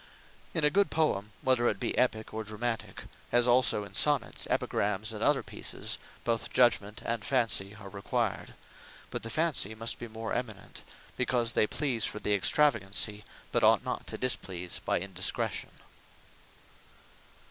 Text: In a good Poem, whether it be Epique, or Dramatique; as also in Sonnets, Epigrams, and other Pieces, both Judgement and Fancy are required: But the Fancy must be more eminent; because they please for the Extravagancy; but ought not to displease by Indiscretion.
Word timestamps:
In 0.55 0.63
a 0.63 0.71
good 0.71 0.89
Poem, 0.89 1.29
whether 1.43 1.67
it 1.67 1.79
be 1.79 1.95
Epique, 1.95 2.33
or 2.33 2.43
Dramatique; 2.43 3.03
as 3.31 3.45
also 3.47 3.83
in 3.83 3.93
Sonnets, 3.93 4.47
Epigrams, 4.49 5.13
and 5.13 5.21
other 5.23 5.43
Pieces, 5.43 5.99
both 6.23 6.51
Judgement 6.51 7.03
and 7.05 7.23
Fancy 7.23 7.75
are 7.79 7.87
required: 7.87 8.55
But 9.11 9.21
the 9.21 9.29
Fancy 9.29 9.75
must 9.75 9.99
be 9.99 10.07
more 10.07 10.33
eminent; 10.33 10.81
because 11.17 11.53
they 11.53 11.67
please 11.67 12.03
for 12.03 12.17
the 12.19 12.33
Extravagancy; 12.33 13.23
but 13.51 13.63
ought 13.63 13.85
not 13.85 14.07
to 14.07 14.17
displease 14.17 14.79
by 14.83 14.99
Indiscretion. 14.99 15.69